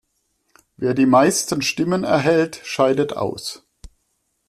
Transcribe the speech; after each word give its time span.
Wer 0.77 0.95
die 0.95 1.05
meisten 1.05 1.61
"Stimmen" 1.61 2.03
erhält, 2.03 2.55
scheidet 2.63 3.13
aus. 3.15 3.67